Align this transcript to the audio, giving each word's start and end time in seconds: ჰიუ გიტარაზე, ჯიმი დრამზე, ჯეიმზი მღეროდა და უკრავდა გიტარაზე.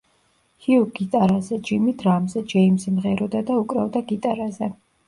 ჰიუ 0.63 0.87
გიტარაზე, 0.99 1.59
ჯიმი 1.69 1.95
დრამზე, 2.01 2.45
ჯეიმზი 2.55 2.95
მღეროდა 2.99 3.47
და 3.53 3.63
უკრავდა 3.67 4.07
გიტარაზე. 4.15 4.75